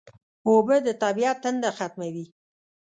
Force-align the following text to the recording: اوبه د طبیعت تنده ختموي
اوبه 0.47 0.75
د 0.85 0.87
طبیعت 1.03 1.37
تنده 1.43 1.69
ختموي 1.77 2.25